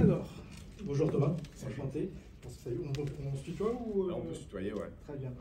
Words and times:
Alors, 0.00 0.28
bonjour 0.84 1.10
Thomas, 1.10 1.36
enchanté. 1.66 2.10
On 2.44 2.48
se, 2.48 2.68
on, 2.68 3.28
on 3.32 3.36
se 3.36 3.44
tutoie 3.44 3.72
ou 3.72 4.10
on 4.10 4.20
peut 4.22 4.34
se 4.34 4.40
tutoyer, 4.40 4.72
ouais. 4.72 4.90
Très 5.06 5.16
bien. 5.16 5.32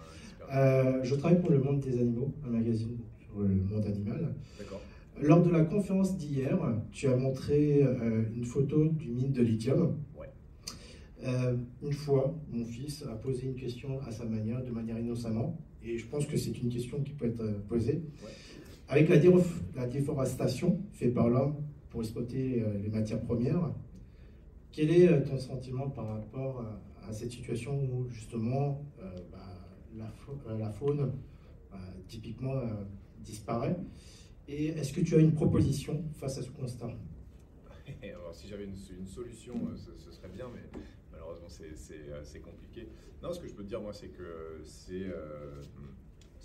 Euh, 0.53 0.99
je 1.03 1.15
travaille 1.15 1.39
pour 1.39 1.49
Le 1.49 1.60
Monde 1.60 1.79
des 1.79 1.99
Animaux, 1.99 2.31
un 2.46 2.49
magazine 2.49 2.97
sur 3.19 3.39
le 3.39 3.47
monde 3.47 3.85
animal. 3.85 4.35
D'accord. 4.60 4.81
Lors 5.21 5.42
de 5.42 5.49
la 5.49 5.63
conférence 5.65 6.17
d'hier, 6.17 6.60
tu 6.92 7.08
as 7.08 7.15
montré 7.15 7.83
euh, 7.83 8.24
une 8.35 8.46
photo 8.46 8.87
du 8.89 9.10
mine 9.10 9.31
de 9.31 9.42
lithium. 9.42 9.97
Ouais. 10.17 10.29
Euh, 11.26 11.56
une 11.81 11.94
fois, 11.94 12.35
mon 12.51 12.63
fils 12.63 13.04
a 13.04 13.15
posé 13.15 13.47
une 13.47 13.56
question 13.56 13.99
à 14.01 14.12
sa 14.12 14.26
manière, 14.26 14.63
de 14.63 14.72
manière 14.72 14.99
innocemment, 14.99 15.58
et 15.83 15.97
je 15.97 16.05
pense 16.05 16.26
que 16.26 16.38
c'est 16.38 16.58
une 16.62 16.70
question 16.70 17.02
qui 17.02 17.12
peut 17.13 17.26
être 17.26 17.44
posée. 17.67 18.04
Ouais. 18.23 18.31
Avec 18.88 19.09
la, 19.09 19.17
la 19.76 19.88
déforestation 19.88 20.80
faite 20.91 21.13
par 21.13 21.30
l'homme 21.30 21.55
pour 21.90 22.02
exploiter 22.02 22.63
les 22.81 22.90
matières 22.90 23.22
premières, 23.22 23.72
quel 24.73 24.91
est 24.91 25.23
ton 25.23 25.38
sentiment 25.38 25.90
par 25.90 26.08
rapport 26.08 26.66
à, 27.08 27.13
cette 27.13 27.32
situation 27.32 27.80
où 27.91 28.09
justement 28.09 28.84
bah, 29.32 29.40
la, 29.96 30.70
faune 30.72 31.13
typiquement 32.08 32.62
disparaît? 33.23 33.77
Et 34.48 34.68
est-ce 34.68 34.91
que 34.91 35.02
tu 35.02 35.16
as 35.16 35.20
une 35.20 35.34
proposition 35.34 36.04
face 36.13 36.38
à 36.38 36.41
ce 36.41 36.52
constat? 36.52 36.90
Alors, 38.04 38.36
si 38.36 38.48
j'avais 38.48 38.66
une, 38.66 39.08
solution, 39.08 39.55
euh, 39.68 39.76
ce, 39.77 40.12
serait 40.12 40.30
bien, 40.30 40.49
mais 40.54 40.62
malheureusement, 41.12 41.48
c'est 41.49 42.40
compliqué. 42.41 42.90
Non, 43.21 43.32
ce 43.32 43.40
que 43.40 43.48
je 43.48 43.54
peux 43.54 43.63
te 43.63 43.70
dire, 43.70 43.82
moi, 43.82 43.94
c'est 43.94 44.10
que 44.10 44.62
c'est 44.66 45.05
euh, 45.05 45.62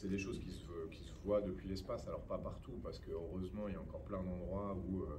des 0.05 0.19
choses 0.19 0.39
qui 0.39 0.51
se, 0.51 0.89
qui 0.91 1.03
se 1.03 1.13
voient 1.25 1.41
depuis 1.41 1.69
l'espace. 1.69 2.07
Alors, 2.07 2.23
pas 2.23 2.39
partout, 2.39 2.79
parce 2.83 3.01
que 3.01 3.11
heureusement, 3.11 3.67
il 3.67 3.75
y 3.75 3.77
a 3.77 3.81
encore 3.81 4.03
plein 4.03 4.23
d'endroits 4.23 4.77
où, 4.89 5.03
euh, 5.03 5.19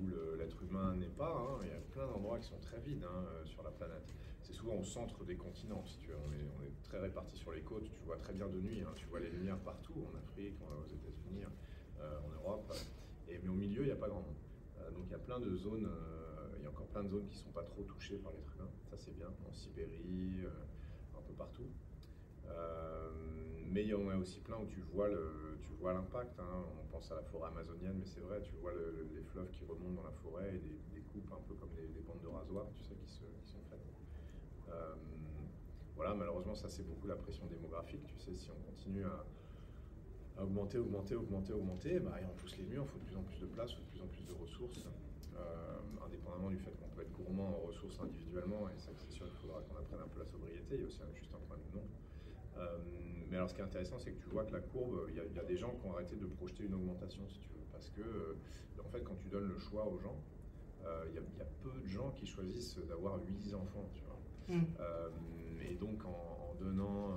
où 0.00 0.06
l'être 0.36 0.62
humain 0.62 0.94
n'est 0.96 1.06
pas. 1.08 1.36
Hein. 1.36 1.60
Il 1.62 1.68
y 1.68 1.72
a 1.72 1.80
plein 1.90 2.06
d'endroits 2.06 2.38
qui 2.38 2.48
sont 2.48 2.58
très 2.60 2.80
vides 2.80 3.04
hein, 3.04 3.24
sur 3.44 3.62
la 3.62 3.70
planète. 3.70 4.14
C'est 4.42 4.52
souvent 4.52 4.74
au 4.74 4.84
centre 4.84 5.24
des 5.24 5.36
continents. 5.36 5.84
On 5.84 6.32
est, 6.32 6.72
très 6.82 6.98
répartis 6.98 7.36
sur 7.36 7.52
les 7.52 7.62
côtes. 7.62 7.90
Tu 7.94 8.04
vois 8.04 8.16
très 8.16 8.32
bien 8.32 8.48
de 8.48 8.60
nuit. 8.60 8.82
Hein. 8.82 8.92
Tu 8.96 9.06
vois 9.06 9.20
les 9.20 9.30
lumières 9.30 9.58
partout, 9.58 10.06
en 10.12 10.18
Afrique, 10.18 10.56
aux 10.60 10.86
États-Unis. 10.86 11.44
Euh, 12.02 12.18
en 12.26 12.30
Europe. 12.34 12.72
Et, 13.28 13.38
mais 13.42 13.48
au 13.48 13.54
milieu, 13.54 13.82
il 13.82 13.86
n'y 13.86 13.92
a 13.92 13.96
pas 13.96 14.08
grand 14.08 14.22
monde. 14.22 14.36
Euh, 14.80 14.90
donc 14.90 15.04
il 15.06 15.12
y 15.12 15.14
a 15.14 15.18
plein 15.18 15.38
de 15.38 15.54
zones, 15.54 15.86
euh, 15.86 16.56
il 16.56 16.62
y 16.62 16.66
a 16.66 16.70
encore 16.70 16.86
plein 16.88 17.04
de 17.04 17.08
zones 17.08 17.28
qui 17.28 17.36
ne 17.36 17.42
sont 17.42 17.52
pas 17.52 17.62
trop 17.62 17.82
touchées 17.82 18.16
par 18.16 18.32
l'être 18.32 18.52
humain. 18.56 18.68
Ça 18.90 18.96
c'est 18.96 19.14
bien, 19.14 19.28
en 19.48 19.52
Sibérie, 19.52 20.40
un 21.16 21.22
peu 21.22 21.32
partout. 21.34 21.68
Mais 23.72 23.82
il 23.82 23.88
y 23.88 23.94
en 23.94 24.06
a 24.10 24.16
aussi 24.16 24.40
plein 24.40 24.58
où 24.58 24.66
tu 24.66 24.80
vois 24.92 25.08
le, 25.08 25.58
tu 25.62 25.72
vois 25.80 25.94
l'impact. 25.94 26.38
Hein. 26.38 26.64
On 26.80 26.92
pense 26.92 27.10
à 27.10 27.16
la 27.16 27.22
forêt 27.22 27.48
amazonienne, 27.48 27.96
mais 27.98 28.04
c'est 28.04 28.20
vrai, 28.20 28.42
tu 28.42 28.52
vois 28.60 28.72
les 28.72 29.22
fleuves 29.22 29.50
qui 29.50 29.64
remontent 29.64 30.02
dans 30.02 30.08
la 30.08 30.14
forêt 30.22 30.54
et 30.54 30.58
des, 30.58 31.00
coupes 31.12 31.32
un 31.32 31.42
peu 31.48 31.54
comme 31.54 31.72
des, 31.74 32.00
bandes 32.06 32.20
de 32.22 32.28
rasoir, 32.28 32.66
tu 32.76 32.82
sais, 32.82 32.94
qui, 32.94 33.08
sont 33.08 33.60
faites. 33.70 33.80
voilà, 35.96 36.14
malheureusement, 36.14 36.54
ça 36.54 36.68
c'est 36.68 36.82
beaucoup 36.82 37.06
la 37.06 37.16
pression 37.16 37.46
démographique. 37.46 38.06
Tu 38.06 38.18
sais, 38.18 38.34
si 38.34 38.50
on 38.50 38.70
continue 38.70 39.04
à, 39.04 39.24
augmenter, 40.42 40.78
augmenter, 40.78 41.14
augmenter, 41.14 41.52
augmenter, 41.52 42.00
bah, 42.00 42.16
on 42.28 42.36
pousse 42.36 42.56
les 42.58 42.64
murs, 42.64 42.84
il 42.84 42.88
faut 42.88 42.98
de 42.98 43.04
plus 43.04 43.16
en 43.16 43.22
plus 43.22 43.40
de 43.40 43.46
place, 43.46 43.70
il 43.72 43.76
faut 43.76 43.82
de 43.82 43.90
plus 43.90 44.02
en 44.02 44.08
plus 44.08 44.24
de 44.26 44.32
ressources, 44.32 44.84
euh, 45.36 46.04
indépendamment 46.04 46.50
du 46.50 46.58
fait 46.58 46.72
qu'on 46.72 46.88
peut 46.88 47.02
être 47.02 47.12
gourmand 47.12 47.48
en 47.48 47.66
ressources 47.66 47.98
individuellement, 48.00 48.68
et 48.68 48.76
c'est 48.76 49.12
sûr 49.12 49.26
qu'il 49.28 49.38
faudra 49.38 49.60
qu'on 49.62 49.76
apprenne 49.76 50.00
un 50.00 50.08
peu 50.08 50.20
la 50.20 50.26
sobriété, 50.26 50.76
il 50.76 50.80
y 50.80 50.84
a 50.84 50.86
aussi 50.86 51.00
juste 51.14 51.32
un 51.34 51.38
problème 51.46 51.66
de 51.70 51.76
nombre. 51.78 51.90
Euh, 52.58 52.78
mais 53.30 53.36
alors 53.36 53.48
ce 53.48 53.54
qui 53.54 53.60
est 53.60 53.64
intéressant, 53.64 53.98
c'est 53.98 54.12
que 54.12 54.22
tu 54.22 54.28
vois 54.28 54.44
que 54.44 54.52
la 54.52 54.60
courbe, 54.60 55.06
il 55.08 55.14
y, 55.14 55.38
a, 55.38 55.44
des 55.44 55.56
gens 55.56 55.70
qui 55.70 55.86
ont 55.86 55.94
arrêté 55.94 56.16
de 56.16 56.26
projeter 56.26 56.64
une 56.64 56.74
augmentation, 56.74 57.26
si 57.28 57.38
tu 57.38 57.48
veux, 57.48 57.64
parce 57.72 57.88
que, 57.90 58.02
euh, 58.02 58.36
en 58.84 58.88
fait, 58.90 59.02
quand 59.02 59.14
tu 59.14 59.28
donnes 59.28 59.48
le 59.48 59.58
choix 59.58 59.86
aux 59.86 59.98
gens, 59.98 60.16
il 61.08 61.14
y, 61.14 61.18
a 61.18 61.44
peu 61.62 61.70
de 61.80 61.86
gens 61.86 62.10
qui 62.10 62.26
choisissent 62.26 62.76
d'avoir 62.88 63.20
8 63.24 63.54
enfants, 63.54 63.88
tu 63.94 64.02
vois. 64.02 64.18
Mmh. 64.48 65.70
et 65.70 65.74
donc, 65.76 66.04
en 66.04 66.56
donnant 66.58 67.16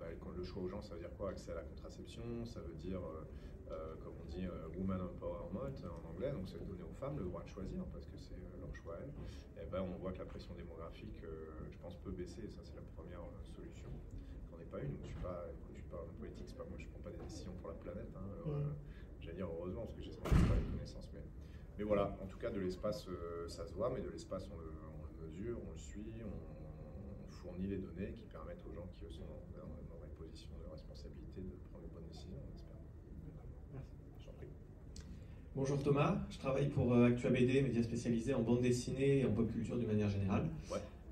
bah, 0.00 0.06
le 0.34 0.44
choix 0.44 0.62
aux 0.62 0.68
gens, 0.68 0.80
ça 0.80 0.94
veut 0.94 1.00
dire 1.00 1.14
quoi? 1.16 1.30
Accès 1.30 1.52
à 1.52 1.56
la 1.56 1.62
contraception, 1.62 2.22
ça 2.46 2.60
veut 2.60 2.74
dire, 2.74 3.00
euh, 3.00 3.24
euh, 3.70 3.94
comme 4.02 4.14
on 4.22 4.28
dit, 4.30 4.46
euh, 4.46 4.68
woman 4.78 5.00
empowerment 5.02 5.76
en 5.84 6.08
anglais, 6.08 6.32
donc 6.32 6.48
c'est 6.48 6.58
donner 6.66 6.82
aux 6.82 6.94
femmes 6.98 7.18
le 7.18 7.24
droit 7.24 7.42
de 7.42 7.48
choisir 7.48 7.84
parce 7.92 8.06
que 8.06 8.16
c'est 8.16 8.40
leur 8.58 8.74
choix 8.74 8.94
à 8.96 9.00
elles. 9.02 9.62
Et 9.62 9.66
ben, 9.70 9.82
on 9.82 9.98
voit 9.98 10.12
que 10.12 10.18
la 10.18 10.24
pression 10.24 10.54
démographique, 10.54 11.22
je 11.70 11.76
pense, 11.78 11.96
peut 11.96 12.10
baisser. 12.10 12.48
Ça, 12.48 12.60
c'est 12.64 12.76
la 12.76 12.82
première 12.96 13.20
solution. 13.44 13.88
J'en 14.60 14.66
ai 14.66 14.68
pas 14.68 14.80
une. 14.84 14.96
Je 15.00 15.06
suis 15.08 15.16
pas, 15.16 15.48
je 15.72 15.74
suis 15.74 15.88
pas 15.88 15.96
en 15.96 16.20
politique, 16.20 16.44
c'est 16.46 16.56
pas 16.56 16.64
moi, 16.68 16.76
je 16.78 16.86
prends 16.88 17.00
pas 17.00 17.10
des 17.10 17.24
décisions 17.24 17.52
pour 17.60 17.70
la 17.70 17.76
planète. 17.76 18.12
Hein. 18.14 18.76
J'allais 19.20 19.36
dire 19.36 19.48
heureusement 19.48 19.86
parce 19.86 19.96
que 19.96 20.02
j'ai 20.02 20.12
pas 20.12 20.28
les 20.28 20.76
connaissances, 20.76 21.08
mais 21.14 21.20
mais 21.78 21.84
voilà, 21.86 22.14
en 22.22 22.26
tout 22.26 22.36
cas, 22.36 22.50
de 22.50 22.60
l'espace, 22.60 23.08
ça 23.48 23.64
se 23.64 23.72
voit, 23.72 23.88
mais 23.88 24.02
de 24.02 24.10
l'espace, 24.10 24.46
on 24.52 24.58
le, 24.58 25.26
mesure, 25.26 25.56
on 25.66 25.72
le 25.72 25.78
suit, 25.78 26.12
on, 26.22 27.30
fournit 27.30 27.68
les 27.68 27.78
données 27.78 28.12
qui 28.12 28.24
permettent 28.24 28.62
aux 28.68 28.74
gens 28.74 28.86
qui 28.92 29.10
sont 29.10 29.24
dans, 29.56 29.64
de 29.64 30.70
responsabilité 30.70 31.40
de 31.40 31.56
prendre 31.70 31.84
les 31.84 31.88
bonnes 31.88 32.06
décisions, 32.06 32.36
Bonjour 35.56 35.82
Thomas, 35.82 36.18
je 36.30 36.38
travaille 36.38 36.68
pour 36.68 36.92
euh, 36.92 37.08
ActuaBD, 37.08 37.62
média 37.62 37.82
spécialisé 37.82 38.34
en 38.34 38.42
bande 38.42 38.60
dessinée 38.60 39.20
et 39.20 39.24
en 39.24 39.32
pop 39.32 39.50
culture 39.50 39.76
d'une 39.78 39.88
manière 39.88 40.10
générale. 40.10 40.48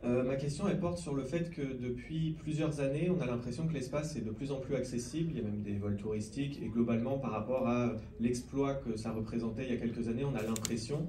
Euh, 0.05 0.23
ma 0.23 0.37
question 0.37 0.69
elle 0.69 0.79
porte 0.79 0.99
sur 0.99 1.15
le 1.15 1.25
fait 1.25 1.51
que 1.51 1.63
depuis 1.63 2.37
plusieurs 2.41 2.81
années, 2.81 3.11
on 3.11 3.21
a 3.21 3.27
l'impression 3.27 3.67
que 3.67 3.73
l'espace 3.73 4.15
est 4.17 4.21
de 4.21 4.31
plus 4.31 4.53
en 4.53 4.61
plus 4.61 4.77
accessible. 4.77 5.33
Il 5.33 5.39
y 5.39 5.41
a 5.41 5.45
même 5.45 5.63
des 5.63 5.75
vols 5.75 5.97
touristiques 5.97 6.61
et 6.63 6.69
globalement, 6.69 7.19
par 7.19 7.33
rapport 7.33 7.69
à 7.69 7.95
l'exploit 8.21 8.75
que 8.75 8.97
ça 8.97 9.11
représentait 9.11 9.65
il 9.65 9.71
y 9.71 9.77
a 9.77 9.77
quelques 9.77 10.09
années, 10.09 10.25
on 10.25 10.37
a 10.37 10.43
l'impression, 10.43 11.07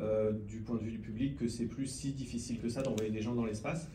euh, 0.00 0.32
du 0.48 0.58
point 0.58 0.76
de 0.76 0.82
vue 0.82 0.92
du 0.92 0.98
public, 0.98 1.36
que 1.36 1.48
c'est 1.48 1.66
plus 1.66 1.86
si 1.86 2.12
difficile 2.12 2.58
que 2.60 2.70
ça 2.70 2.82
d'envoyer 2.82 3.10
des 3.10 3.20
gens 3.20 3.34
dans 3.34 3.44
l'espace. 3.44 3.90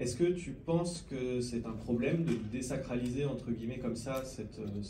Est-ce 0.00 0.16
que 0.16 0.24
tu 0.24 0.52
penses 0.52 1.02
que 1.10 1.42
c'est 1.42 1.66
un 1.66 1.72
problème 1.72 2.24
de 2.24 2.32
désacraliser, 2.50 3.26
entre 3.26 3.50
guillemets, 3.50 3.78
comme 3.78 3.96
ça, 3.96 4.24
cette, 4.24 4.58
euh, 4.58 4.82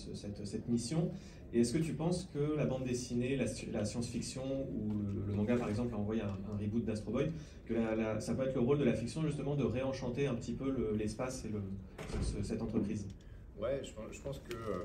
cette, 0.44 0.68
mission? 0.68 1.10
Et 1.52 1.62
est-ce 1.62 1.72
que 1.72 1.82
tu 1.82 1.94
penses 1.94 2.30
que 2.32 2.56
la 2.56 2.64
bande 2.64 2.84
dessinée, 2.84 3.36
la, 3.36 3.84
science-fiction 3.84 4.68
ou 4.72 4.92
le, 5.26 5.32
manga, 5.34 5.56
par 5.56 5.68
exemple, 5.68 5.92
a 5.94 5.98
envoyé 5.98 6.22
un, 6.22 6.56
reboot 6.60 6.84
d'Astro 6.84 7.10
Boy, 7.10 7.32
que 7.66 7.74
ça 8.20 8.34
peut 8.34 8.44
être 8.44 8.54
le 8.54 8.60
rôle 8.60 8.78
de 8.78 8.84
la 8.84 8.92
fiction, 8.92 9.26
justement, 9.26 9.56
de 9.56 9.64
réenchanter 9.64 10.28
un 10.28 10.34
petit 10.34 10.52
peu 10.52 10.94
l'espace 10.96 11.44
et 11.44 12.44
cette 12.44 12.62
entreprise? 12.62 13.08
Ouais, 13.60 13.82
je, 13.82 13.90
je 14.12 14.20
pense 14.20 14.38
que... 14.38 14.54
Euh, 14.54 14.84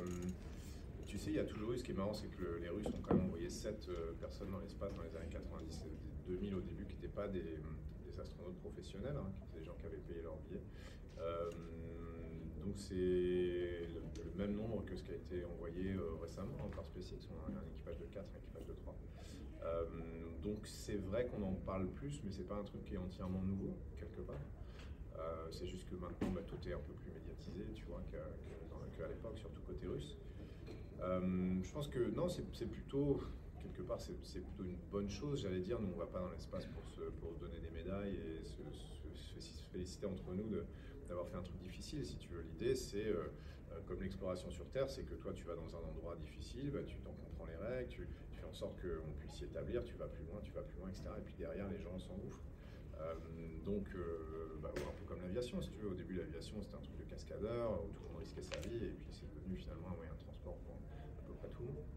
tu 1.06 1.19
sais, 1.19 1.30
il 1.30 1.35
y 1.35 1.40
a 1.40 1.46
toujours 1.46 1.72
eu, 1.72 1.78
ce 1.78 1.84
qui 1.84 1.91
est 1.91 1.96
marrant, 1.96 2.14
c'est 2.14 2.28
que 2.28 2.59
les 2.62 2.69
Russes 2.69 2.88
ont 2.88 3.02
quand 3.08 3.14
même 3.14 3.25
envoyé 3.25 3.47
7 3.47 3.88
euh, 3.88 4.14
personnes 4.19 4.50
dans 4.52 4.59
l'espace 4.59 4.94
dans 4.96 5.03
les 5.03 5.16
années 5.16 5.30
90 5.30 5.85
et 5.85 6.31
2000 6.31 6.56
au 6.56 6.62
début, 6.62 6.84
qui 6.85 6.96
n'étaient 6.96 7.08
pas 7.08 7.28
des, 7.28 7.62
astronautes 8.19 8.59
professionnels, 8.75 9.16
hein, 9.16 9.31
qui 9.34 9.41
étaient 9.44 9.59
des 9.59 9.66
gens 9.66 9.75
qui 9.80 9.86
avaient 9.86 10.03
payé 10.08 10.22
leur 10.22 10.36
billet. 10.38 10.62
Euh, 11.19 11.50
donc 12.63 12.74
c'est 12.75 12.91
le, 12.91 14.02
même 14.36 14.58
nombre 14.58 14.84
que 14.84 14.96
ce 14.97 15.03
qui 15.03 15.12
a 15.12 15.16
été 15.16 15.46
envoyé 15.46 15.94
euh, 15.94 16.16
récemment 16.22 16.69
par 16.75 16.85
SpaceX. 16.85 17.30
On 17.31 17.56
a 17.56 17.59
un 17.59 17.68
équipage 17.68 17.97
de 18.00 18.06
4, 18.06 18.25
un 18.25 18.38
équipage 18.38 18.66
de 18.66 18.74
3. 18.74 18.96
Euh, 19.64 19.85
donc 20.44 20.68
c'est 20.68 20.97
vrai 20.97 21.25
qu'on 21.28 21.44
en 21.44 21.53
parle 21.53 21.88
plus, 21.88 22.22
mais 22.24 22.31
c'est 22.31 22.47
pas 22.47 22.56
un 22.56 22.64
truc 22.64 22.84
qui 22.84 22.96
est 22.96 22.97
entièrement 22.97 23.41
nouveau, 23.41 23.78
quelque 23.97 24.22
part. 24.22 24.44
c'est 25.52 25.68
juste 25.68 25.90
que 25.90 25.96
maintenant 25.96 26.31
bah, 26.31 26.41
tout 26.46 26.59
est 26.68 26.74
un 26.74 26.80
peu 26.80 26.94
plus 26.94 27.12
médiatisé, 27.12 27.64
tu 27.74 27.85
vois, 27.85 28.02
qu'à 28.12 29.08
l'époque, 29.08 29.38
surtout 29.38 29.62
côté 29.62 29.88
russe. 29.88 30.18
je 31.00 31.72
pense 31.72 31.88
que 31.88 32.12
non, 32.12 32.28
c'est 32.28 32.69
plutôt 32.69 33.22
quelque 33.66 33.81
part, 33.81 34.00
c'est 34.00 34.40
plutôt 34.42 34.64
une 34.64 34.78
bonne 34.92 35.09
chose, 35.09 35.42
j'allais 35.42 35.62
dire. 35.62 35.80
Nous, 35.80 35.88
on 35.88 35.96
ne 35.96 36.00
va 36.00 36.08
pas 36.08 36.20
dans 36.20 36.30
l'espace 36.30 36.66
pour 36.68 36.88
se, 36.90 37.02
pour 37.22 37.34
donner 37.36 37.59
des 37.59 37.72
médailles 37.72 38.16
et 38.16 38.44
se, 38.44 38.62
féliciter 39.72 40.06
entre 40.06 40.34
nous 40.34 40.50
d'avoir 41.08 41.28
fait 41.28 41.36
un 41.36 41.42
truc 41.42 41.59
difficile. 41.59 42.06
Si 42.06 42.18
tu 42.18 42.30
veux, 42.30 42.42
l'idée, 42.42 42.76
c'est 42.76 43.08
euh, 43.08 43.28
euh, 43.72 43.80
comme 43.88 44.02
l'exploration 44.02 44.50
sur 44.50 44.70
Terre, 44.70 44.90
c'est 44.90 45.03
que 45.03 45.16
toi, 45.16 45.34
tu 45.34 45.44
vas 45.44 45.56
dans 45.56 45.76
un 45.76 45.84
endroit 45.90 46.16
difficile, 46.16 46.72
bah, 46.72 46.80
tu 46.86 46.98
t'en 47.00 47.12
comprends 47.12 47.46
les 47.46 47.58
règles, 47.58 47.90
tu, 47.90 48.08
fais 48.31 48.46
en 48.46 48.53
sorte 48.53 48.80
qu'on 48.81 49.12
puisse 49.20 49.34
s'y 49.34 49.44
établir, 49.44 49.84
tu 49.84 49.96
vas 49.96 50.08
plus 50.08 50.24
loin, 50.24 50.40
tu 50.44 50.52
vas 50.53 50.62
plus 50.62 50.78
loin, 50.80 50.90
etc. 50.90 51.09
Et 51.18 51.22
puis 51.22 51.35
derrière, 51.38 51.68
les 51.70 51.79
gens 51.79 51.97
s'engouffrent. 52.00 52.44
Euh, 53.02 53.14
donc, 53.66 53.85
bah, 54.61 54.72
un 54.76 54.96
peu 54.97 55.06
comme 55.06 55.22
l'aviation, 55.22 55.61
si 55.61 55.70
tu 55.70 55.79
veux. 55.79 55.90
Au 55.90 55.94
début, 55.94 56.16
l'aviation, 56.16 56.61
c'était 56.61 56.76
un 56.76 56.82
truc 56.82 56.97
de 56.97 57.03
cascadeur 57.03 57.84
où 57.84 57.91
tout 57.91 58.03
le 58.03 58.09
monde 58.14 58.20
risquait 58.20 58.44
sa 58.44 58.59
vie, 58.61 58.85
et 58.85 58.96
puis 59.02 59.09
c'est 59.11 59.29
devenu 59.35 59.58
finalement 59.58 59.90
un 59.90 59.96
moyen 59.96 60.14
de 60.14 60.20
transport 60.20 60.56
pour 60.59 60.76
à 60.76 61.28
peu 61.28 61.34
près 61.34 61.50
tout 61.50 61.64
le 61.64 61.73
monde. 61.73 61.95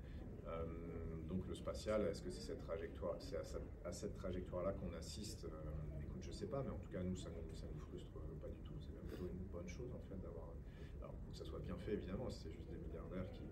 Euh, 1.48 1.54
spatial, 1.54 2.06
est-ce 2.06 2.22
que 2.22 2.30
c'est 2.30 2.40
cette 2.40 2.60
trajectoire, 2.60 3.16
c'est 3.18 3.36
à, 3.36 3.92
cette 3.92 4.14
trajectoire-là 4.14 4.72
qu'on 4.72 4.92
assiste 4.96 5.44
euh, 5.44 6.00
Écoute, 6.02 6.22
je 6.22 6.30
sais 6.30 6.46
pas, 6.46 6.62
mais 6.62 6.70
en 6.70 6.78
tout 6.78 6.90
cas 6.90 7.02
nous, 7.02 7.16
ça 7.16 7.28
nous, 7.30 7.42
nous 7.42 7.80
frustre 7.80 8.18
pas 8.40 8.48
du 8.48 8.60
tout. 8.62 8.74
C'est 8.80 8.92
même 8.94 9.06
plutôt 9.06 9.26
une 9.26 9.46
bonne 9.46 9.68
chose 9.68 9.92
en 9.94 10.00
fait 10.08 10.20
d'avoir. 10.20 10.52
Alors 11.00 11.14
pour 11.14 11.32
que 11.32 11.38
ça 11.38 11.44
soit 11.44 11.60
bien 11.60 11.76
fait, 11.76 11.92
évidemment, 11.94 12.28
si 12.30 12.42
c'est 12.42 12.52
juste 12.52 12.68
des 12.68 12.76
milliardaires 12.76 13.30
qui 13.32 13.44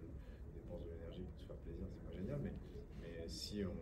dépensent 0.54 0.84
de 0.84 0.90
l'énergie 0.90 1.22
pour 1.22 1.40
se 1.40 1.46
faire 1.46 1.56
plaisir, 1.56 1.86
c'est 1.90 2.04
pas 2.04 2.12
génial. 2.12 2.40
Mais, 2.40 2.52
si 3.28 3.64
on 3.64 3.74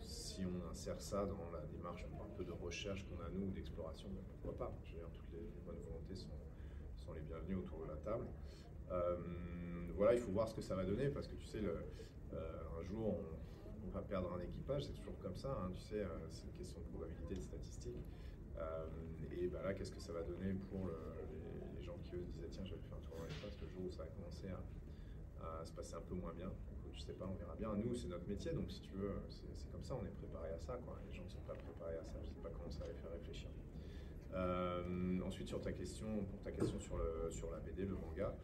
si 0.00 0.44
on 0.44 0.70
insère 0.70 1.00
ça 1.00 1.24
dans 1.24 1.50
la 1.50 1.64
démarche 1.66 2.04
un 2.04 2.36
peu 2.36 2.44
de 2.44 2.52
recherche 2.52 3.04
qu'on 3.08 3.20
a 3.24 3.28
nous, 3.30 3.50
d'exploration, 3.50 4.08
ben, 4.10 4.22
pourquoi 4.28 4.56
pas? 4.56 4.78
Je 4.84 4.92
veux 4.92 4.98
dire, 4.98 5.08
toutes 5.10 5.32
les, 5.32 5.40
bonnes 5.66 5.80
volontés 5.84 6.14
sont, 6.14 7.12
les 7.14 7.22
bienvenues 7.22 7.56
autour 7.56 7.80
de 7.80 7.88
la 7.88 7.96
table. 7.96 8.26
Euh, 8.90 9.16
voilà, 9.96 10.14
il 10.14 10.20
faut 10.20 10.30
voir 10.30 10.46
ce 10.48 10.54
que 10.54 10.60
ça 10.60 10.76
va 10.76 10.84
donner 10.84 11.08
parce 11.08 11.26
que 11.26 11.34
tu 11.34 11.46
sais, 11.46 11.60
le, 11.60 11.70
euh, 11.70 11.82
un 12.34 12.82
jour, 12.82 13.16
on, 13.16 13.86
ne 13.86 13.92
pas 13.92 14.02
perdre 14.02 14.32
un 14.34 14.40
équipage, 14.40 14.84
c'est 14.84 14.92
toujours 14.92 15.18
comme 15.18 15.36
ça, 15.36 15.50
hein, 15.50 15.70
tu 15.74 15.80
sais, 15.80 16.04
c'est 16.30 16.44
une 16.44 16.52
question 16.52 16.80
de 16.80 16.86
probabilité, 16.86 17.36
de 17.36 17.40
statistique. 17.40 18.04
et 19.32 19.48
bah 19.48 19.62
là, 19.62 19.72
qu'est-ce 19.72 19.92
que 19.92 20.00
ça 20.00 20.12
va 20.12 20.22
donner 20.22 20.52
pour 20.70 20.90
les, 20.90 21.82
gens 21.82 21.96
qui 22.04 22.16
eux 22.16 22.24
disaient 22.26 22.48
tiens, 22.50 22.64
je 22.64 22.74
vais 22.74 22.80
faire 22.80 22.98
un 22.98 23.00
tour 23.00 23.16
dans 23.16 23.24
l'espace 23.24 23.56
le 23.62 23.68
jour 23.68 23.82
où 23.86 23.90
ça 23.90 24.02
a 24.02 24.06
commencé 24.06 24.48
à, 24.48 25.64
se 25.64 25.72
passer 25.72 25.94
un 25.94 26.02
peu 26.02 26.14
moins 26.14 26.34
bien 26.34 26.52
je 26.98 27.04
sais 27.04 27.12
pas, 27.12 27.26
on 27.26 27.34
verra 27.34 27.54
bien. 27.54 27.74
Nous, 27.76 27.94
c'est 27.94 28.08
notre 28.08 28.28
métier, 28.28 28.52
donc 28.52 28.70
si 28.70 28.80
tu 28.80 28.92
veux, 28.94 29.12
c'est 29.28 29.70
comme 29.70 29.84
ça, 29.84 29.94
on 29.94 30.04
est 30.04 30.14
préparé 30.18 30.50
à 30.50 30.58
ça. 30.58 30.78
Les 31.06 31.14
gens 31.14 31.24
ne 31.24 31.30
sont 31.30 31.46
pas 31.46 31.54
préparés 31.54 31.96
à 31.96 32.04
ça, 32.04 32.18
je 32.22 32.28
sais 32.28 32.42
pas 32.42 32.50
comment 32.50 32.70
ça 32.70 32.80
va 32.80 32.88
les 32.88 32.98
faire 32.98 33.12
réfléchir. 33.12 33.48
Euh, 34.34 35.20
ensuite, 35.24 35.48
sur 35.48 35.60
ta 35.60 35.72
question, 35.72 36.24
pour 36.24 36.40
ta 36.42 36.50
question 36.50 36.78
sur, 36.80 36.98
le, 36.98 37.30
sur 37.30 37.50
la 37.50 37.60
BD, 37.60 37.84
le 37.86 37.94
manga, 37.94 38.34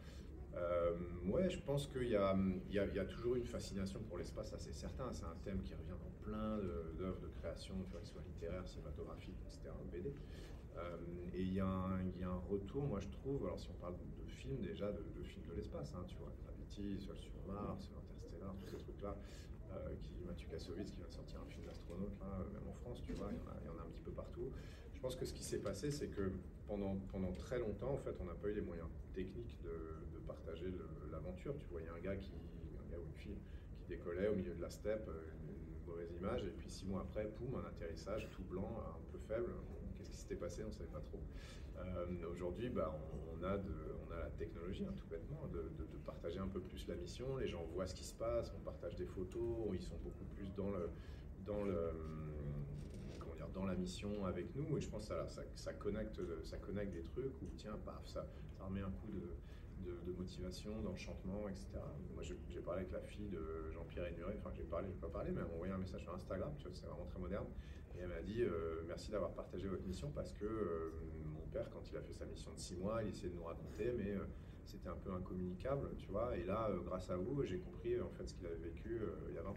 euh, 0.57 0.93
ouais, 1.25 1.49
je 1.49 1.59
pense 1.59 1.87
qu'il 1.87 2.07
y 2.07 2.15
a, 2.15 2.35
y, 2.69 2.79
a, 2.79 2.85
y 2.85 2.99
a, 2.99 3.05
toujours 3.05 3.35
une 3.35 3.45
fascination 3.45 3.99
pour 3.99 4.17
l'espace, 4.17 4.51
ça 4.51 4.57
c'est 4.57 4.73
certain. 4.73 5.11
C'est 5.11 5.25
un 5.25 5.35
thème 5.43 5.61
qui 5.63 5.73
revient 5.73 5.97
dans 5.99 6.23
plein 6.23 6.57
d'œuvres 6.97 7.19
de, 7.21 7.27
création, 7.39 7.75
tu 7.85 7.91
vois, 7.91 7.99
qu'ils 7.99 8.11
soient 8.11 8.23
littéraires, 8.25 8.67
cinématographiques, 8.67 9.39
etc., 9.41 9.69
BD. 9.91 10.13
Euh, 10.77 10.97
et 11.33 11.41
il 11.41 11.53
y, 11.53 11.55
y, 11.55 11.59
a 11.59 11.65
un 11.65 12.41
retour, 12.49 12.83
moi 12.85 12.99
je 12.99 13.07
trouve, 13.07 13.45
alors 13.45 13.59
si 13.59 13.69
on 13.69 13.79
parle 13.79 13.95
de, 13.95 14.29
films 14.29 14.59
déjà, 14.61 14.91
de, 14.91 15.23
films 15.23 15.45
de 15.47 15.55
l'espace, 15.55 15.93
hein, 15.95 16.03
tu 16.07 16.15
vois, 16.17 16.31
Gravity, 16.43 16.99
Seul 16.99 17.17
sur 17.17 17.31
Mars, 17.47 17.89
tous 18.59 18.67
ces 18.67 18.77
trucs-là. 18.77 19.15
Euh, 19.71 19.95
Mathieu 20.25 20.47
Kassovitz 20.49 20.91
qui 20.91 20.97
vient 20.97 21.07
de 21.07 21.13
sortir 21.13 21.39
un 21.41 21.49
film 21.49 21.65
d'astronaute, 21.65 22.17
là, 22.19 22.45
même 22.53 22.67
en 22.67 22.73
France, 22.73 23.01
tu 23.03 23.13
vois, 23.13 23.27
a, 23.27 23.31
il 23.31 23.65
y 23.65 23.69
en 23.69 23.77
a 23.77 23.83
un 23.83 23.89
petit 23.91 24.01
peu 24.01 24.11
partout. 24.11 24.51
Pense 25.05 25.15
que 25.15 25.25
ce 25.27 25.33
qui 25.33 25.43
s'est 25.43 25.59
passé, 25.59 25.91
c'est 25.91 26.07
que 26.07 26.31
pendant, 26.67 26.95
pendant 27.11 27.31
très 27.31 27.59
longtemps, 27.59 27.93
en 27.93 27.97
fait, 27.97 28.15
on 28.19 28.25
n'a 28.25 28.33
pas 28.33 28.47
eu 28.47 28.55
les 28.55 28.61
moyens 28.61 28.87
techniques 29.13 29.55
de, 29.61 29.69
de 29.69 30.19
partager 30.25 30.65
l'aventure. 31.11 31.55
Tu 31.59 31.67
voyais 31.69 31.89
un 31.89 31.99
gars, 31.99 32.15
qui, 32.15 32.31
un 32.33 32.91
gars 32.91 32.97
ou 32.97 33.05
une 33.05 33.13
fille 33.13 33.37
qui 33.77 33.85
décollait 33.87 34.29
au 34.29 34.35
milieu 34.35 34.55
de 34.55 34.61
la 34.63 34.71
steppe, 34.71 35.07
euh, 35.07 35.21
une, 35.47 35.85
mauvaise 35.85 36.11
image, 36.11 36.43
et 36.45 36.49
puis 36.49 36.67
six 36.71 36.87
mois 36.87 37.01
après, 37.01 37.27
poum, 37.37 37.53
un 37.53 37.67
atterrissage 37.67 38.27
tout 38.31 38.41
blanc, 38.49 38.67
un 38.81 39.11
peu 39.11 39.19
faible. 39.19 39.51
Qu'est-ce 39.95 40.09
qui 40.09 40.17
s'était 40.17 40.37
passé? 40.37 40.63
On 40.63 40.69
ne 40.69 40.73
savait 40.73 40.89
pas 40.89 41.01
trop. 41.01 41.21
Euh, 41.77 42.31
aujourd'hui, 42.31 42.69
bah, 42.69 42.91
on, 43.31 43.43
a 43.43 43.59
de, 43.59 43.73
on 44.07 44.11
a 44.11 44.21
la 44.21 44.31
technologie, 44.39 44.85
hein, 44.89 44.93
tout 44.97 45.05
bêtement, 45.07 45.47
de, 45.53 45.61
partager 46.03 46.39
un 46.39 46.47
peu 46.47 46.61
plus 46.61 46.87
la 46.87 46.95
mission. 46.95 47.37
Les 47.37 47.47
gens 47.47 47.63
voient 47.75 47.85
ce 47.85 47.93
qui 47.93 48.05
se 48.05 48.15
passe, 48.15 48.51
on 48.57 48.59
partage 48.61 48.95
des 48.95 49.05
photos, 49.05 49.67
ils 49.71 49.83
sont 49.83 49.97
beaucoup 50.03 50.25
plus 50.35 50.51
dans 50.55 50.71
le, 50.71 50.89
dans 51.45 51.63
le, 51.63 51.91
comment 53.19 53.35
dire, 53.35 53.49
dans 53.53 53.65
la 53.65 53.75
mission 53.75 54.25
avec 54.25 54.55
nous. 54.55 54.77
Et 54.77 54.81
je 54.81 54.89
pense 54.89 55.07
que 55.07 55.13
ça, 55.27 55.43
ça, 55.55 55.73
connecte, 55.73 56.19
ça 56.43 56.57
connecte 56.57 56.93
des 56.93 57.03
trucs 57.03 57.41
où 57.41 57.45
tiens, 57.55 57.77
paf, 57.85 58.05
ça, 58.05 58.27
remet 58.59 58.81
un 58.81 58.91
coup 58.91 59.11
de, 59.11 60.11
motivation, 60.17 60.71
d'enchantement, 60.81 61.47
etc. 61.49 61.67
Moi, 62.13 62.23
j'ai 62.23 62.59
parlé 62.61 62.81
avec 62.81 62.91
la 62.91 63.01
fille 63.01 63.27
de 63.27 63.71
Jean-Pierre 63.71 64.07
Hénuré, 64.07 64.35
enfin, 64.39 64.51
j'ai 64.55 64.63
parlé, 64.63 64.87
j'ai 64.91 64.99
pas 64.99 65.09
parlé, 65.09 65.31
mais 65.31 65.41
elle 65.41 65.47
m'a 65.47 65.53
envoyé 65.53 65.73
un 65.73 65.77
message 65.77 66.01
sur 66.01 66.13
Instagram, 66.13 66.53
tu 66.57 66.63
vois, 66.67 66.73
c'est 66.73 66.87
vraiment 66.87 67.05
très 67.05 67.19
moderne. 67.19 67.45
Et 67.97 68.01
elle 68.01 68.09
m'a 68.09 68.21
dit 68.21 68.41
euh, 68.41 68.81
merci 68.87 69.11
d'avoir 69.11 69.31
partagé 69.31 69.67
votre 69.67 69.85
mission 69.85 70.11
parce 70.13 70.33
que 70.33 70.45
euh, 70.45 70.91
mon 71.33 71.45
père, 71.51 71.69
quand 71.69 71.81
il 71.89 71.97
a 71.97 72.01
fait 72.01 72.13
sa 72.13 72.25
mission 72.25 72.51
de 72.51 72.59
six 72.59 72.75
mois, 72.75 73.03
il 73.03 73.09
essayait 73.09 73.29
de 73.29 73.35
nous 73.35 73.43
raconter, 73.43 73.93
mais 73.97 74.11
euh, 74.11 74.25
c'était 74.63 74.89
un 74.89 74.97
peu 74.97 75.13
incommunicable, 75.13 75.89
tu 75.97 76.07
vois. 76.09 76.35
Et 76.37 76.43
là, 76.43 76.69
grâce 76.85 77.09
à 77.09 77.17
vous, 77.17 77.43
j'ai 77.43 77.59
compris 77.59 77.99
en 78.01 78.09
fait 78.09 78.27
ce 78.27 78.33
qu'il 78.33 78.45
avait 78.47 78.55
vécu 78.55 78.99
il 79.29 79.35
y 79.35 79.37
a 79.37 79.41
20 79.43 79.49
ans. 79.49 79.53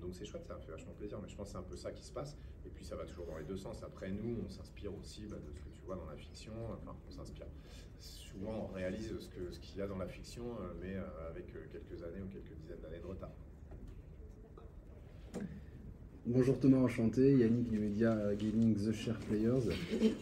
Donc 0.00 0.14
c'est 0.14 0.24
chouette, 0.24 0.46
ça 0.46 0.58
fait 0.58 0.70
vachement 0.70 0.92
plaisir, 0.94 1.18
mais 1.20 1.28
je 1.28 1.36
pense 1.36 1.48
que 1.48 1.52
c'est 1.52 1.58
un 1.58 1.62
peu 1.62 1.76
ça 1.76 1.92
qui 1.92 2.04
se 2.04 2.12
passe. 2.12 2.36
Et 2.64 2.70
puis 2.70 2.84
ça 2.84 2.96
va 2.96 3.04
toujours 3.04 3.26
dans 3.26 3.36
les 3.36 3.44
deux 3.44 3.56
sens. 3.56 3.82
Après, 3.82 4.10
nous, 4.10 4.42
on 4.44 4.48
s'inspire 4.48 4.94
aussi 4.94 5.26
bah, 5.26 5.36
de 5.38 5.52
ce 5.52 5.60
que 5.60 5.68
tu 5.68 5.82
vois 5.82 5.96
dans 5.96 6.06
la 6.06 6.16
fiction. 6.16 6.52
Enfin, 6.72 6.96
on 7.06 7.10
s'inspire. 7.10 7.46
Souvent, 7.98 8.68
on 8.70 8.74
réalise 8.74 9.18
ce 9.18 9.28
qu'il 9.28 9.52
ce 9.52 9.58
qu'il 9.58 9.78
y 9.78 9.82
a 9.82 9.86
dans 9.86 9.98
la 9.98 10.08
fiction, 10.08 10.44
mais 10.80 10.96
avec 11.28 11.52
quelques 11.70 12.02
années 12.02 12.22
ou 12.22 12.28
quelques 12.28 12.54
dizaines 12.54 12.80
d'années 12.80 13.00
de 13.00 13.06
retard. 13.06 13.32
Bonjour 16.28 16.58
Thomas, 16.58 16.78
enchanté. 16.78 17.36
Yannick 17.36 17.68
du 17.68 17.78
média 17.78 18.34
Gaming 18.34 18.74
The 18.74 18.90
Share 18.90 19.16
Players. 19.28 19.70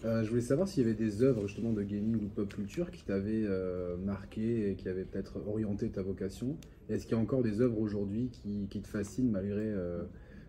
Euh, 0.04 0.22
je 0.22 0.28
voulais 0.28 0.42
savoir 0.42 0.68
s'il 0.68 0.82
y 0.82 0.86
avait 0.86 0.94
des 0.94 1.22
œuvres 1.22 1.46
justement 1.46 1.72
de 1.72 1.82
gaming 1.82 2.26
ou 2.26 2.28
pop 2.28 2.52
culture 2.52 2.90
qui 2.90 3.02
t'avaient 3.04 3.46
euh, 3.46 3.96
marqué 3.96 4.70
et 4.70 4.74
qui 4.74 4.86
avaient 4.90 5.06
peut-être 5.06 5.38
orienté 5.48 5.90
ta 5.90 6.02
vocation. 6.02 6.58
Est-ce 6.90 7.06
qu'il 7.06 7.16
y 7.16 7.18
a 7.18 7.22
encore 7.22 7.42
des 7.42 7.62
œuvres 7.62 7.78
aujourd'hui 7.78 8.28
qui, 8.28 8.68
te 8.68 8.86
fascinent 8.86 9.30
malgré 9.30 9.64
euh, 9.64 10.04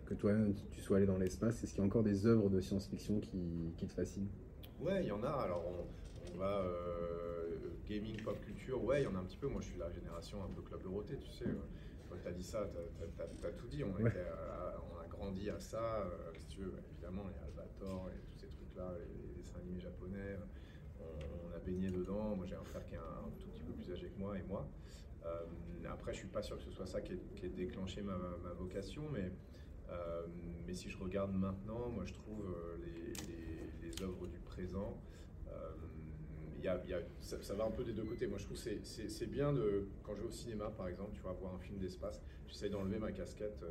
que 0.07 0.13
toi-même 0.13 0.55
tu 0.71 0.81
sois 0.81 0.97
allé 0.97 1.05
dans 1.05 1.17
l'espace? 1.17 1.63
Est-ce 1.63 1.71
qu'il 1.71 1.79
y 1.79 1.83
a 1.83 1.87
encore 1.87 2.03
des 2.03 2.25
œuvres 2.25 2.49
de 2.49 2.59
science-fiction 2.59 3.21
qui, 3.21 3.71
te 3.77 3.93
fascinent? 3.93 4.27
Ouais, 4.81 5.03
il 5.03 5.07
y 5.07 5.11
en 5.13 5.23
a. 5.23 5.29
Alors 5.29 5.63
on, 6.33 6.37
va 6.37 6.65
gaming 7.89 8.21
pop 8.23 8.37
culture. 8.41 8.83
Ouais, 8.83 9.03
il 9.03 9.05
y 9.05 9.07
en 9.07 9.15
a 9.15 9.19
un 9.19 9.23
petit 9.23 9.37
peu. 9.37 9.47
Moi, 9.47 9.61
je 9.61 9.67
suis 9.67 9.79
la 9.79 9.89
génération 9.89 10.43
un 10.43 10.53
peu 10.53 10.61
Club 10.63 10.83
Dorothée, 10.83 11.15
tu 11.15 11.31
sais. 11.31 11.45
Quand 12.15 12.21
tu 12.21 12.27
as 12.29 12.31
dit 12.31 12.43
ça, 12.43 12.69
tu 12.71 13.45
as, 13.45 13.51
tout 13.51 13.67
dit. 13.67 13.83
On, 13.83 13.97
était 14.05 14.25
grandi 15.09 15.49
à 15.49 15.59
ça. 15.59 15.99
Euh, 15.99 16.31
si 16.37 16.47
tu 16.47 16.61
veux, 16.61 16.73
évidemment, 16.91 17.23
il 17.29 17.35
y 17.35 17.39
a 17.39 17.45
Albator 17.45 18.09
et 18.09 18.19
tous 18.31 18.37
ces 18.39 18.47
trucs-là, 18.47 18.93
les, 18.97 19.33
dessins 19.35 19.59
animés 19.59 19.81
japonais. 19.81 20.37
On, 20.99 21.55
a 21.55 21.59
baigné 21.59 21.89
dedans. 21.89 22.35
Moi, 22.35 22.45
j'ai 22.45 22.55
un 22.55 22.63
frère 22.63 22.85
qui 22.85 22.95
est 22.95 22.99
un, 22.99 23.29
tout 23.39 23.49
petit 23.49 23.63
peu 23.63 23.73
plus 23.73 23.91
âgé 23.91 24.09
que 24.09 24.19
moi 24.19 24.37
et 24.37 24.43
moi. 24.43 24.67
Euh, 25.25 25.45
après, 25.91 26.13
je 26.13 26.19
suis 26.19 26.27
pas 26.27 26.41
sûr 26.41 26.57
que 26.57 26.63
ce 26.63 26.71
soit 26.71 26.85
ça 26.85 27.01
qui 27.01 27.13
ait, 27.13 27.49
déclenché 27.49 28.01
ma, 28.01 28.17
vocation, 28.57 29.03
mais, 29.11 29.31
euh, 29.89 30.25
mais 30.65 30.73
si 30.73 30.89
je 30.89 30.97
regarde 30.97 31.33
maintenant, 31.33 31.89
moi, 31.89 32.05
je 32.05 32.13
trouve 32.13 32.45
les, 32.81 33.87
les, 33.87 34.03
œuvres 34.03 34.27
du 34.27 34.39
présent. 34.39 34.97
Y 36.63 36.67
a, 36.67 36.79
ça, 37.19 37.53
va 37.53 37.65
un 37.65 37.71
peu 37.71 37.83
des 37.83 37.93
deux 37.93 38.03
côtés. 38.03 38.27
Moi, 38.27 38.37
je 38.37 38.45
trouve 38.45 38.57
que 38.61 38.79
c'est 38.83 39.29
bien 39.29 39.53
de, 39.53 39.87
quand 40.03 40.15
je 40.15 40.21
vais 40.21 40.27
au 40.27 40.31
cinéma, 40.31 40.71
par 40.77 40.87
exemple, 40.87 41.11
tu 41.13 41.21
vas 41.21 41.33
voir 41.33 41.53
un 41.53 41.59
film 41.59 41.77
d'espace, 41.79 42.21
j'essaie 42.47 42.69
d'enlever 42.69 42.97
ma 42.97 43.11
casquette 43.11 43.63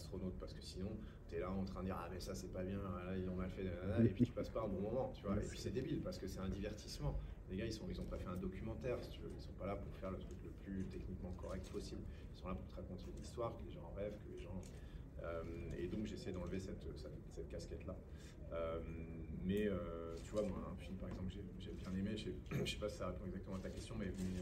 astronaute 0.00 0.34
parce 0.38 0.54
que 0.54 0.62
sinon 0.62 0.90
tu 1.28 1.36
es 1.36 1.40
là 1.40 1.50
en 1.50 1.64
train 1.64 1.80
de 1.80 1.86
dire 1.86 1.96
ah 1.98 2.08
mais 2.10 2.20
ça 2.20 2.34
c'est 2.34 2.52
pas 2.52 2.62
bien 2.62 2.80
ils 3.16 3.28
ont 3.28 3.34
mal 3.34 3.50
fait 3.50 3.64
et 3.64 4.08
puis 4.08 4.24
tu 4.24 4.32
passes 4.32 4.48
pas 4.48 4.62
un 4.62 4.68
bon 4.68 4.80
moment 4.80 5.12
tu 5.14 5.22
vois 5.22 5.36
et 5.36 5.46
puis 5.46 5.58
c'est 5.58 5.72
débile 5.72 6.00
parce 6.02 6.18
que 6.18 6.26
c'est 6.26 6.40
un 6.40 6.48
divertissement 6.48 7.18
les 7.50 7.56
gars 7.56 7.66
ils 7.66 7.72
sont 7.72 7.86
ils 7.88 8.00
ont 8.00 8.04
pas 8.04 8.18
fait 8.18 8.28
un 8.28 8.36
documentaire 8.36 9.02
si 9.02 9.10
tu 9.10 9.20
ils 9.20 9.42
sont 9.42 9.52
pas 9.52 9.66
là 9.66 9.76
pour 9.76 9.94
faire 9.96 10.10
le 10.10 10.18
truc 10.18 10.38
le 10.44 10.50
plus 10.64 10.84
techniquement 10.86 11.32
correct 11.32 11.70
possible 11.70 12.02
ils 12.34 12.40
sont 12.40 12.48
là 12.48 12.54
pour 12.54 12.66
te 12.66 12.74
raconter 12.76 13.04
une 13.14 13.22
histoire 13.22 13.54
que 13.56 13.62
les 13.64 13.70
gens 13.70 13.92
rêvent 13.96 14.16
que 14.18 14.32
les 14.32 14.40
gens 14.40 14.56
euh, 14.56 14.89
et 15.78 15.86
donc 15.88 16.06
j'essaie 16.06 16.32
d'enlever 16.32 16.58
cette, 16.58 16.86
cette, 16.96 17.48
casquette 17.48 17.86
là 17.86 17.96
euh, 18.52 18.80
mais 19.44 19.66
euh, 19.66 20.16
tu 20.22 20.30
vois 20.30 20.42
moi 20.42 20.72
un 20.72 20.76
film 20.76 20.96
par 20.96 21.08
exemple 21.08 21.32
j'ai 21.58 21.72
bien 21.72 21.94
aimé 21.94 22.16
je 22.16 22.24
sais, 22.24 22.66
sais 22.66 22.78
pas 22.78 22.88
si 22.88 22.98
ça 22.98 23.08
répond 23.08 23.26
exactement 23.26 23.56
à 23.56 23.60
ta 23.60 23.70
question 23.70 23.94
mais, 23.98 24.12
mais 24.18 24.40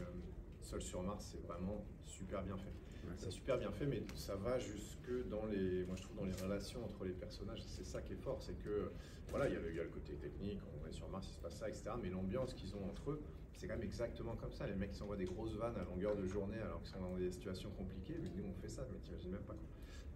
Seul 0.61 0.81
sur 0.81 1.01
Mars 1.01 1.29
c'est 1.31 1.41
vraiment 1.47 1.85
super 2.05 2.43
bien 2.43 2.57
fait 2.57 2.73
c'est 3.17 3.31
super 3.31 3.57
bien 3.57 3.71
fait, 3.71 3.85
mais 3.85 4.03
ça 4.15 4.35
va 4.35 4.59
jusque 4.59 5.27
dans 5.29 5.45
les, 5.45 5.85
moi 5.85 5.95
je 5.95 6.03
trouve 6.03 6.17
dans 6.17 6.25
les 6.25 6.33
relations 6.33 6.83
entre 6.83 7.05
les 7.05 7.13
personnages. 7.13 7.61
C'est 7.63 7.85
ça 7.85 8.01
qui 8.01 8.13
est 8.13 8.17
fort, 8.17 8.41
c'est 8.41 8.57
que 8.63 8.91
voilà, 9.29 9.47
il 9.47 9.53
y, 9.53 9.57
a 9.57 9.59
le, 9.59 9.71
le 9.71 9.89
côté 9.89 10.13
technique, 10.15 10.59
on 10.81 10.87
est 10.87 10.91
sur 10.91 11.07
Mars, 11.09 11.27
il 11.29 11.33
se 11.33 11.39
passe 11.39 11.57
ça, 11.57 11.69
etc. 11.69 11.91
Mais 12.01 12.09
l'ambiance 12.09 12.53
qu'ils 12.53 12.75
ont 12.75 12.85
entre 12.85 13.11
eux, 13.11 13.21
c'est 13.53 13.67
quand 13.67 13.75
même 13.75 13.83
exactement 13.83 14.35
comme 14.35 14.51
ça. 14.51 14.67
Les 14.67 14.75
mecs 14.75 14.93
s'envoient 14.93 15.17
des 15.17 15.25
grosses 15.25 15.55
vannes 15.55 15.75
à 15.77 15.83
longueur 15.83 16.15
de 16.15 16.25
journée 16.25 16.59
alors 16.59 16.81
qu'ils 16.81 16.91
sont 16.91 17.01
dans 17.01 17.17
des 17.17 17.31
situations 17.31 17.69
compliquées. 17.71 18.17
Mais 18.21 18.29
nous 18.35 18.49
on 18.49 18.61
fait 18.61 18.69
ça, 18.69 18.85
mais 18.91 18.97
t'imagines 18.99 19.31
même 19.31 19.43
pas. 19.43 19.55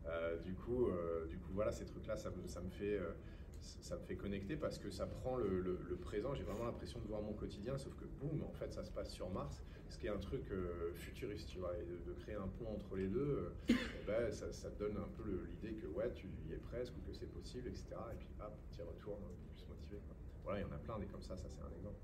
Euh, 0.06 0.38
du 0.40 0.54
coup, 0.54 0.88
euh, 0.88 1.26
du 1.28 1.38
coup 1.38 1.52
voilà, 1.54 1.72
ces 1.72 1.86
trucs-là, 1.86 2.18
ça, 2.18 2.30
me 2.30 2.70
fait. 2.70 2.98
Euh, 2.98 3.12
ça 3.60 3.96
me 3.96 4.02
fait 4.02 4.18
connecter 4.18 4.58
parce 4.58 4.78
que 4.78 4.90
ça 4.90 5.06
prend 5.06 5.38
le, 5.38 5.78
présent. 6.02 6.34
J'ai 6.34 6.44
vraiment 6.44 6.66
l'impression 6.66 7.00
de 7.00 7.08
voir 7.08 7.22
mon 7.22 7.34
quotidien, 7.34 7.78
sauf 7.78 7.96
que 7.96 8.06
boum, 8.20 8.44
en 8.44 8.52
fait, 8.52 8.74
ça 8.74 8.84
se 8.84 8.92
passe 8.92 9.12
sur 9.12 9.30
Mars 9.30 9.64
ce 9.90 10.00
qui 10.00 10.08
est 10.08 10.10
un 10.10 10.18
truc 10.18 10.52
futuriste, 10.96 11.50
tu 11.50 11.60
vois, 11.60 11.78
et 11.78 11.86
de, 11.86 12.14
créer 12.14 12.34
un 12.34 12.48
pont 12.48 12.74
entre 12.74 12.96
les 12.96 13.08
deux, 13.08 13.54
eh 13.70 13.76
ben, 14.08 14.32
ça, 14.32 14.52
ça, 14.52 14.72
donne 14.72 14.98
un 14.98 15.08
peu 15.22 15.46
l'idée 15.48 15.76
que 15.76 15.86
ouais, 15.86 16.12
tu 16.16 16.28
y 16.50 16.54
es 16.54 16.58
presque 16.58 16.94
ou 16.98 17.02
que 17.08 17.14
c'est 17.14 17.32
possible, 17.32 17.68
etc. 17.68 17.86
Et 18.12 18.16
puis 18.18 18.28
hop, 18.42 18.54
tu 18.72 18.80
y 18.80 18.82
retournes 18.82 19.22
plus 19.56 19.68
motivé. 19.68 20.02
Voilà, 20.44 20.62
il 20.62 20.64
y 20.64 20.66
en 20.66 20.72
a 20.72 20.80
plein 20.80 20.98
des 20.98 21.06
comme 21.06 21.22
ça, 21.22 21.38
ça 21.38 21.48
c'est 21.48 21.62
un 21.62 21.78
exemple. 21.78 22.00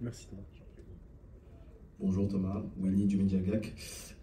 Merci 0.00 0.28
Thomas. 0.28 0.63
Bonjour 2.00 2.26
Thomas, 2.28 2.62
Wally 2.80 3.06
du 3.06 3.16
Mediagac. 3.16 3.72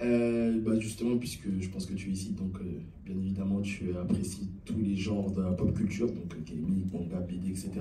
Euh, 0.02 0.60
bah 0.60 0.78
justement, 0.80 1.18
puisque 1.18 1.48
je 1.60 1.70
pense 1.70 1.86
que 1.86 1.94
tu 1.94 2.10
es 2.10 2.12
ici, 2.12 2.32
donc 2.34 2.58
bien 3.06 3.16
évidemment 3.16 3.62
tu 3.62 3.96
apprécies 3.96 4.50
tous 4.66 4.78
les 4.80 4.96
genres 4.96 5.32
de 5.32 5.42
la 5.42 5.52
pop 5.52 5.74
culture, 5.74 6.08
donc 6.08 6.36
gaming, 6.44 6.86
manga, 6.92 7.20
BD, 7.22 7.50
etc. 7.50 7.72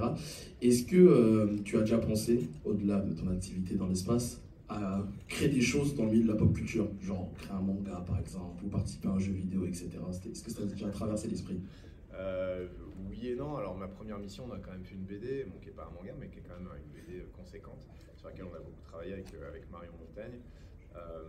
Est-ce 0.63 0.85
que 0.85 1.57
tu 1.65 1.77
as 1.77 1.81
déjà 1.81 1.99
pensé, 1.99 2.49
au-delà 2.65 3.01
de 3.01 3.13
ton 3.15 3.29
activité 3.31 3.75
dans 3.75 3.89
l'espace, 3.89 4.41
à 4.69 5.05
créer 5.29 5.49
des 5.49 5.61
choses 5.61 5.97
dans 5.97 6.05
le 6.05 6.13
milieu 6.13 6.23
de 6.25 6.29
la 6.29 6.37
pop 6.37 6.53
culture, 6.53 6.89
genre 7.03 7.33
créer 7.35 7.53
un 7.53 7.61
manga 7.61 8.05
par 8.07 8.19
exemple, 8.21 8.65
ou 8.65 8.69
participer 8.69 9.09
à 9.09 9.13
un 9.13 9.19
jeu 9.19 9.33
vidéo, 9.33 9.67
etc. 9.67 9.89
Est-ce 10.31 10.45
que 10.45 10.51
ça 10.51 10.63
a 10.63 10.67
déjà 10.67 10.89
traversé 10.89 11.29
l'esprit? 11.29 11.61
Euh, 12.15 12.69
Oui 13.11 13.29
et 13.29 13.35
non. 13.35 13.57
Alors 13.57 13.77
ma 13.77 13.89
première 13.89 14.19
mission, 14.19 14.45
on 14.49 14.53
a 14.53 14.59
quand 14.59 14.71
même 14.73 14.85
fait 14.85 14.95
une 14.95 15.05
BD, 15.05 15.47
qui 15.61 15.67
n'est 15.67 15.73
pas 15.75 15.91
un 15.91 15.95
manga, 15.95 16.15
mais 16.21 16.29
qui 16.29 16.39
est 16.39 16.43
quand 16.43 16.55
même 16.59 16.69
une 16.79 16.93
BD 16.93 17.25
conséquente, 17.37 17.89
sur 18.21 18.29
laquelle 18.29 18.45
on 18.45 18.55
a 18.55 18.59
beaucoup 18.59 18.83
travaillé 18.83 19.15
avec, 19.15 19.33
euh, 19.33 19.49
avec 19.49 19.71
Marion 19.71 19.93
Montaigne. 19.99 20.41
Euh, 20.95 21.25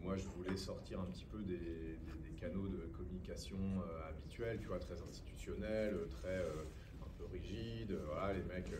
moi, 0.00 0.16
je 0.16 0.26
voulais 0.28 0.56
sortir 0.56 1.00
un 1.00 1.04
petit 1.04 1.26
peu 1.26 1.42
des, 1.42 1.98
canaux 2.40 2.66
de 2.66 2.90
communication 2.96 3.56
habituels, 4.08 4.58
tu 4.58 4.66
vois, 4.66 4.80
très 4.80 5.00
institutionnels, 5.00 5.94
très 6.10 6.40
un 6.40 7.08
peu 7.16 7.24
rigides. 7.30 7.96
Voilà, 8.06 8.32
les 8.32 8.42
mecs 8.42 8.72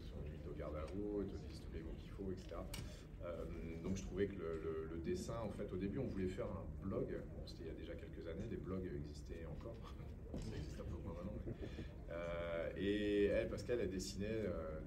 sont 0.00 0.22
limite 0.24 0.46
au 0.50 0.54
garde 0.54 0.74
à 0.76 0.86
vous, 0.94 1.24
te 1.24 1.36
disent 1.46 1.60
tous 1.60 1.74
les 1.74 1.82
mots 1.82 1.94
qu'il 1.98 2.08
faut, 2.08 2.30
etc. 2.32 2.56
donc 3.82 3.98
je 3.98 4.02
trouvais 4.04 4.26
que 4.26 4.40
le, 4.40 4.98
dessin, 5.04 5.36
en 5.44 5.50
fait, 5.50 5.70
au 5.70 5.76
début, 5.76 5.98
on 5.98 6.06
voulait 6.06 6.28
faire 6.28 6.46
un 6.46 6.64
blog. 6.82 7.08
Bon, 7.36 7.42
c'était 7.44 7.64
il 7.64 7.66
y 7.66 7.70
a 7.70 7.74
déjà 7.74 7.92
quelques 7.92 8.26
années, 8.26 8.46
des 8.48 8.56
blogs 8.56 8.86
existaient 8.86 9.44
encore. 9.50 9.76
Ça 10.40 10.56
existe 10.56 10.80
un 10.80 10.84
peu 10.84 10.96
moins 11.04 11.12
maintenant. 11.12 11.36
et 12.78 13.24
elle, 13.24 13.50
parce 13.50 13.64
qu'elle, 13.64 13.80
a 13.80 13.86
dessiné 13.86 14.28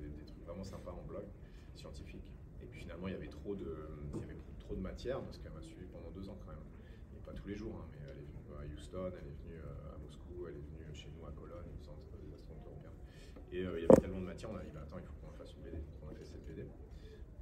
des, 0.01 0.07
des, 0.07 0.25
trucs 0.25 0.43
vraiment 0.43 0.63
sympas 0.63 0.91
en 0.91 1.05
blog 1.05 1.25
scientifique. 1.75 2.31
Et 2.61 2.65
puis 2.65 2.81
finalement, 2.81 3.07
il 3.07 3.13
y 3.13 3.17
avait 3.17 3.27
trop 3.27 3.55
de, 3.55 3.75
il 4.13 4.21
y 4.21 4.23
avait 4.23 4.37
trop 4.59 4.75
de 4.75 4.81
matière, 4.81 5.21
parce 5.21 5.37
qu'elle 5.37 5.51
m'a 5.51 5.61
suivi 5.61 5.85
pendant 5.91 6.11
deux 6.11 6.29
ans 6.29 6.37
quand 6.45 6.51
même. 6.51 6.63
Et 7.15 7.19
pas 7.25 7.33
tous 7.33 7.47
les 7.47 7.55
jours, 7.55 7.75
hein, 7.75 7.87
mais 7.91 7.99
elle 8.09 8.19
est 8.19 8.27
venue 8.27 8.55
à 8.57 8.65
Houston, 8.73 9.11
elle 9.19 9.27
est 9.27 9.37
venue 9.43 9.59
euh, 9.59 9.95
à 9.95 9.97
Moscou, 9.97 10.47
elle 10.47 10.55
est 10.55 10.59
venue 10.59 10.93
chez 10.93 11.09
nous 11.17 11.25
à 11.25 11.31
Cologne, 11.31 11.67
au 11.73 11.83
centre 11.83 12.17
des 12.21 12.33
astronautes 12.33 12.65
européens. 12.65 12.93
Et 13.51 13.65
euh, 13.65 13.79
il 13.79 13.81
y 13.83 13.85
avait 13.85 14.01
tellement 14.01 14.19
de 14.21 14.25
matière, 14.25 14.51
on 14.51 14.55
a 14.55 14.63
dit, 14.63 14.71
bah, 14.73 14.81
attends, 14.83 14.99
il 14.99 15.05
faut 15.05 15.13
qu'on 15.21 15.33
fasse 15.33 15.53
une 15.53 15.63
BD. 15.63 15.77
Donc 15.77 15.97
on 16.03 16.09
a 16.09 16.15
fait 16.15 16.25
cette 16.25 16.45
BD. 16.45 16.65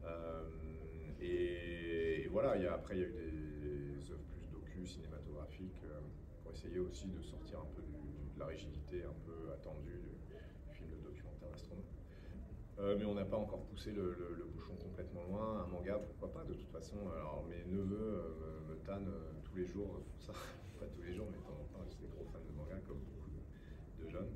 Euh, 0.05 0.49
et, 1.19 2.27
voilà, 2.31 2.57
y 2.57 2.65
a, 2.65 2.73
après, 2.73 2.95
il 2.97 3.01
y 3.01 3.03
a 3.03 3.07
eu 3.07 3.97
des 3.99 4.11
œuvres 4.11 4.23
plus 4.33 4.47
docu, 4.51 4.87
cinématographiques, 4.87 5.83
pour 6.41 6.51
essayer 6.53 6.79
aussi 6.79 7.07
de 7.09 7.21
sortir 7.21 7.59
un 7.59 7.67
peu 7.75 7.81
de 7.81 8.39
la 8.39 8.45
rigidité 8.47 9.03
un 9.03 9.13
peu 9.25 9.51
attendue 9.53 10.01
du, 10.01 10.73
film 10.73 10.89
de 10.89 11.03
documentaire 11.03 11.49
astronaute. 11.53 11.85
Euh, 12.79 12.95
mais 12.97 13.05
on 13.05 13.13
n'a 13.13 13.25
pas 13.25 13.37
encore 13.37 13.61
poussé 13.65 13.91
le, 13.91 14.15
bouchon 14.53 14.73
complètement 14.75 15.23
loin. 15.23 15.63
Un 15.63 15.67
manga, 15.67 15.99
pourquoi 15.99 16.31
pas, 16.31 16.47
de 16.47 16.53
toute 16.53 16.69
façon. 16.69 16.95
Alors, 17.15 17.45
mes 17.49 17.63
neveux 17.71 17.97
euh, 17.99 18.69
me 18.69 18.75
tannent 18.85 19.09
euh, 19.09 19.31
tous 19.43 19.55
les 19.57 19.65
jours, 19.65 20.01
ça, 20.19 20.33
pas 20.79 20.85
tous 20.87 21.01
les 21.03 21.13
jours, 21.13 21.27
mais 21.31 21.37
de 21.37 21.43
temps 21.43 21.59
en 21.59 21.77
temps, 21.77 21.83
je 21.85 21.91
suis 21.91 22.01
des 22.01 22.07
gros 22.07 22.25
fans 22.31 22.39
de 22.39 22.55
manga, 22.57 22.75
comme 22.87 22.97
beaucoup 22.97 23.29
de, 24.01 24.09
jeunes. 24.09 24.31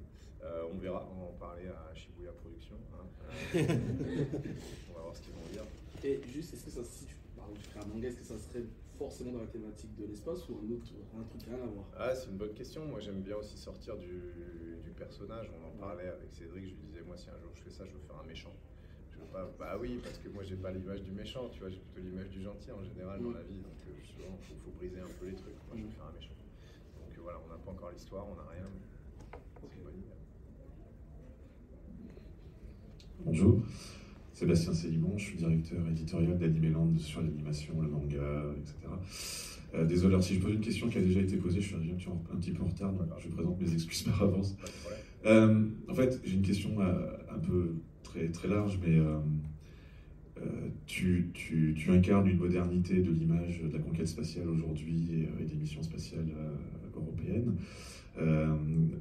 on 0.71 0.77
verra, 0.77 1.07
on 1.11 1.19
va 1.19 1.25
en 1.27 1.37
parler 1.39 1.67
à 1.67 1.93
Shibuya 1.93 2.31
Productions. 2.33 2.79
Hein. 2.93 3.05
on 3.55 4.93
va 4.93 5.01
voir 5.01 5.15
ce 5.15 5.21
qu'ils 5.21 5.33
vont 5.33 5.51
dire. 5.51 5.63
Et 6.03 6.21
juste, 6.27 6.53
est-ce 6.53 6.65
que 6.65 6.71
ça, 6.71 6.83
si 6.83 7.05
tu, 7.05 7.15
bah, 7.35 7.43
tu 7.55 7.69
fais 7.69 7.79
un 7.79 7.85
manga, 7.85 8.07
est-ce 8.07 8.17
que 8.17 8.25
ça 8.25 8.37
serait 8.37 8.63
forcément 8.97 9.31
dans 9.31 9.41
la 9.41 9.47
thématique 9.47 9.95
de 9.95 10.05
l'espace 10.05 10.47
ou 10.49 10.59
un 10.63 10.71
autre 10.71 10.85
un 11.17 11.23
truc 11.23 11.43
rien 11.43 11.61
à 11.61 11.67
voir 11.67 11.85
Ah, 11.97 12.15
c'est 12.15 12.29
une 12.29 12.37
bonne 12.37 12.53
question. 12.53 12.85
Moi, 12.85 12.99
j'aime 12.99 13.21
bien 13.21 13.35
aussi 13.37 13.57
sortir 13.57 13.97
du, 13.97 14.21
du, 14.83 14.91
personnage. 14.91 15.49
On 15.59 15.67
en 15.67 15.71
parlait 15.79 16.07
avec 16.07 16.33
Cédric. 16.33 16.63
Je 16.63 16.69
lui 16.69 16.87
disais, 16.87 17.01
moi, 17.01 17.17
si 17.17 17.29
un 17.29 17.39
jour 17.39 17.51
je 17.53 17.61
fais 17.61 17.69
ça, 17.69 17.85
je 17.85 17.91
veux 17.91 17.99
faire 17.99 18.17
un 18.23 18.27
méchant. 18.27 18.53
Je 19.11 19.17
veux 19.17 19.25
pas. 19.25 19.51
Bah 19.59 19.77
oui, 19.79 19.99
parce 20.01 20.17
que 20.17 20.29
moi, 20.29 20.43
j'ai 20.43 20.55
pas 20.55 20.71
l'image 20.71 21.03
du 21.03 21.11
méchant. 21.11 21.49
Tu 21.49 21.59
vois, 21.59 21.69
j'ai 21.69 21.79
plutôt 21.79 22.07
l'image 22.07 22.29
du 22.29 22.41
gentil 22.41 22.71
en 22.71 22.83
général 22.83 23.21
dans 23.21 23.29
mm. 23.29 23.35
la 23.35 23.43
vie. 23.43 23.59
Donc, 23.59 23.79
euh, 23.87 23.91
il 23.99 24.57
faut, 24.63 24.71
briser 24.77 24.99
un 24.99 25.19
peu 25.19 25.27
les 25.27 25.35
trucs. 25.35 25.55
Moi, 25.67 25.75
je 25.75 25.81
veux 25.81 25.87
mm. 25.87 25.91
faire 25.91 26.05
un 26.05 26.13
méchant. 26.13 26.33
Donc 26.99 27.23
voilà, 27.23 27.39
on 27.45 27.49
n'a 27.49 27.57
pas 27.57 27.71
encore 27.71 27.91
l'histoire, 27.91 28.25
on 28.27 28.35
n'a 28.35 28.49
rien. 28.49 28.67
C'est 29.61 29.77
une 29.77 29.83
bonne 29.83 29.97
idée. 29.97 30.15
Bonjour. 33.19 33.61
Sébastien 34.35 34.73
Célimon, 34.73 35.17
je 35.17 35.23
suis 35.23 35.37
directeur 35.37 35.79
éditorial 35.89 36.37
d'Animeland 36.37 36.93
sur 36.97 37.21
l'animation, 37.21 37.81
le 37.81 37.87
manga, 37.87 38.43
etc. 38.57 38.75
Euh, 39.73 39.85
désolé, 39.85 40.21
si 40.21 40.35
je 40.35 40.41
pose 40.41 40.53
une 40.53 40.59
question 40.59 40.89
qui 40.89 40.97
a 40.97 41.01
déjà 41.01 41.21
été 41.21 41.37
posée, 41.37 41.61
je 41.61 41.67
suis 41.67 41.75
un 41.75 42.35
petit 42.35 42.51
peu 42.51 42.63
en 42.63 42.67
retard, 42.67 42.91
donc 42.91 43.07
je 43.17 43.29
présente 43.29 43.61
mes 43.61 43.71
excuses 43.71 44.03
par 44.03 44.23
avance. 44.23 44.57
Euh, 45.25 45.63
en 45.87 45.93
fait, 45.93 46.19
j'ai 46.25 46.33
une 46.33 46.41
question 46.41 46.81
euh, 46.81 47.13
un 47.33 47.39
peu 47.39 47.75
très, 48.03 48.27
très 48.27 48.49
large, 48.49 48.77
mais 48.85 48.99
tu, 50.85 51.31
tu, 51.33 51.73
tu, 51.77 51.91
incarnes 51.91 52.27
une 52.27 52.37
modernité 52.37 53.01
de 53.01 53.11
l'image 53.11 53.61
de 53.61 53.71
la 53.71 53.79
conquête 53.79 54.07
spatiale 54.07 54.49
aujourd'hui 54.49 55.29
et, 55.39 55.45
des 55.45 55.55
missions 55.55 55.81
spatiales 55.81 56.27
européennes. 56.93 57.55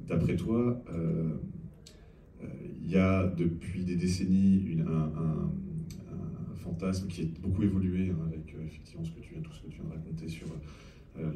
D'après 0.07 0.37
toi, 0.37 0.81
il 2.81 2.91
y 2.91 2.97
a 2.97 3.25
depuis 3.27 3.83
des 3.83 3.95
décennies 3.95 4.77
un, 4.87 5.49
fantasme 6.65 7.07
qui 7.07 7.21
a 7.21 7.25
beaucoup 7.41 7.63
évolué 7.63 8.09
hein, 8.09 8.17
avec 8.25 8.53
euh, 8.55 8.65
effectivement 8.65 9.03
ce 9.03 9.11
que 9.11 9.19
tu, 9.19 9.35
tout 9.35 9.51
ce 9.53 9.61
que 9.61 9.67
tu 9.67 9.77
viens 9.79 9.89
de 9.89 9.93
raconter 9.93 10.27
sur 10.27 10.47
euh, 11.17 11.31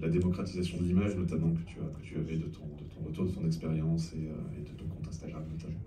la 0.00 0.08
démocratisation 0.08 0.78
de 0.78 0.84
l'image, 0.84 1.16
notamment 1.16 1.52
que 1.52 1.62
tu, 1.66 1.78
as, 1.78 1.98
que 1.98 2.02
tu 2.02 2.16
avais 2.16 2.36
de 2.36 2.46
ton, 2.46 2.64
de 2.78 2.84
ton 2.94 3.06
retour, 3.06 3.26
de 3.26 3.32
ton 3.32 3.46
expérience 3.46 4.12
et, 4.14 4.28
euh, 4.28 4.62
de 4.62 4.78
ton 4.78 4.86
compte 4.86 5.08
Instagram 5.08 5.42
notamment. 5.50 5.80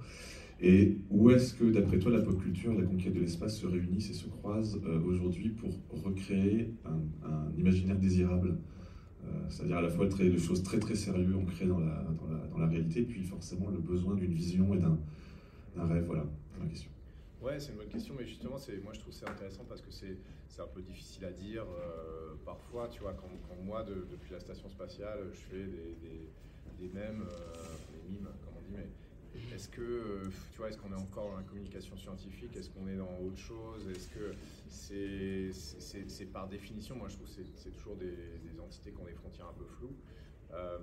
Et 0.62 0.98
où 1.10 1.30
est-ce 1.32 1.54
que, 1.54 1.66
d'après 1.66 1.98
toi, 1.98 2.12
la 2.12 2.22
pop 2.22 2.42
culture, 2.42 2.74
la 2.74 2.84
conquête 2.84 3.14
de 3.14 3.20
l'espace 3.20 3.60
se 3.60 3.66
réunissent 3.66 4.12
et 4.12 4.14
se 4.14 4.28
croisent 4.28 4.80
aujourd'hui 5.06 5.50
pour 5.50 5.72
recréer 6.04 6.74
un 6.86 7.52
imaginaire 7.58 7.98
désirable? 7.98 8.50
euh, 8.50 8.73
c'est-à-dire 9.50 9.78
à 9.78 9.82
la 9.82 9.90
fois 9.90 10.08
des 10.08 10.38
choses 10.38 10.64
très 10.64 10.80
très 10.80 10.96
sérieuses 10.96 11.36
ancrées 11.36 11.66
dans 11.66 11.80
la, 11.80 12.04
dans 12.04 12.28
la, 12.28 12.48
dans 12.48 12.58
la 12.58 12.68
réalité, 12.68 13.04
puis 13.04 13.24
forcément 13.24 13.70
le 13.70 13.80
besoin 13.80 14.16
d'une 14.16 14.34
vision 14.34 14.74
et 14.74 14.80
d'un 14.80 14.98
rêve. 15.88 16.06
Voilà, 16.06 16.26
ma 16.60 16.66
question. 16.68 16.90
Ouais, 17.42 17.60
c'est 17.60 17.72
une 17.72 17.78
bonne 17.78 17.90
question, 17.90 18.16
mais 18.18 18.26
justement, 18.26 18.58
moi 18.84 18.94
je 18.94 19.00
trouve 19.00 19.14
c'est 19.14 19.28
intéressant 19.28 19.66
parce 19.68 19.82
que 19.82 19.92
c'est 19.92 20.62
un 20.62 20.68
peu 20.68 20.82
difficile 20.82 21.26
à 21.26 21.32
dire. 21.32 21.64
Euh, 21.64 22.36
parfois, 22.46 22.88
tu 22.88 23.02
vois, 23.02 23.14
quand, 23.14 23.28
moi, 23.66 23.84
depuis 23.84 24.32
la 24.32 24.40
station 24.40 24.70
spatiale, 24.70 25.20
je 25.34 25.40
fais 25.40 25.64
des, 25.64 25.96
des, 26.02 26.88
des 26.88 26.94
mèmes, 26.94 27.22
euh, 27.22 27.54
des 27.92 28.14
mimes, 28.14 28.30
comme 28.46 28.54
on 28.58 28.62
dit, 28.62 28.74
mais 28.78 28.88
est-ce 29.54 29.68
que, 29.70 29.82
euh, 29.82 30.24
tu 30.52 30.58
vois, 30.58 30.70
est-ce 30.70 30.78
qu'on 30.78 30.92
est 30.92 31.02
encore 31.02 31.30
dans 31.30 31.38
la 31.38 31.44
communication 31.44 31.98
scientifique? 31.98 32.56
Est-ce 32.56 32.70
qu'on 32.70 32.88
est 32.88 32.96
dans 32.96 33.20
autre 33.20 33.38
chose? 33.38 33.88
Est-ce 33.90 34.10
que 34.10 34.34
c'est 34.70 36.26
par 36.26 36.48
définition, 36.48 36.96
moi 36.96 37.08
je 37.10 37.16
trouve 37.16 37.28
que 37.28 37.44
c'est 37.56 37.72
toujours 37.72 37.96
des, 37.96 38.60
entités 38.60 38.92
qui 38.92 39.02
ont 39.02 39.06
des 39.06 39.14
frontières 39.14 39.48
un 39.48 39.54
peu 39.54 39.66
floues. 39.66 39.96
Euh, 40.54 40.80